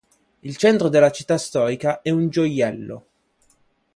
Il 0.41 0.57
centro 0.57 0.89
della 0.89 1.11
città 1.11 1.37
storica 1.37 2.01
è 2.01 2.09
un 2.09 2.29
gioiello. 2.29 3.05